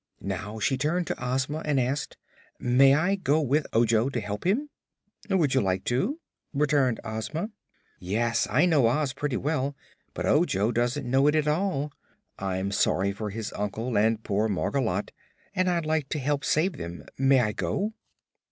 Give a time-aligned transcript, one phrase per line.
[0.23, 2.17] Now she turned to Ozma and asked:
[2.59, 4.71] "May I go with Ojo, to help him?"
[5.29, 6.19] "Would you like to?"
[6.55, 7.51] returned Ozma.
[7.99, 8.47] "Yes.
[8.49, 9.75] I know Oz pretty well,
[10.15, 11.91] but Ojo doesn't know it at all.
[12.39, 15.11] I'm sorry for his uncle and poor Margolotte
[15.53, 17.05] and I'd like to help save them.
[17.19, 17.93] May I go?"